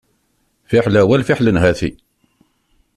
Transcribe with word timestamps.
Fiḥel 0.69 0.95
awal 1.01 1.21
fiḥel 1.27 1.47
nhati. 1.55 1.91